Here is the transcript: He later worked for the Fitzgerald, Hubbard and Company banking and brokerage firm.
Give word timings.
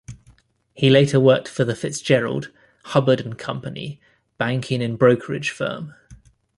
He 0.73 0.89
later 0.89 1.19
worked 1.19 1.47
for 1.47 1.63
the 1.63 1.75
Fitzgerald, 1.75 2.49
Hubbard 2.85 3.21
and 3.21 3.37
Company 3.37 4.01
banking 4.39 4.81
and 4.81 4.97
brokerage 4.97 5.51
firm. 5.51 5.93